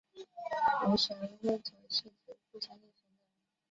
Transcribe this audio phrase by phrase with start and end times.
[0.87, 3.23] 无神论者是指不相信神的人。